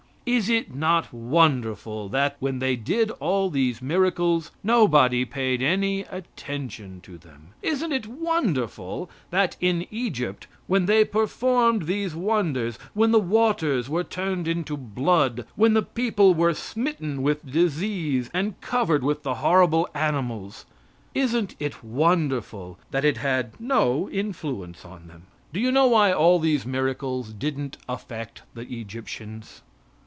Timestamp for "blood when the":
14.77-15.81